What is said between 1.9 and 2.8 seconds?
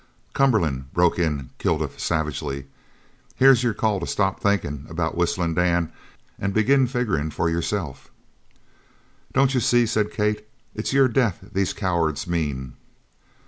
savagely,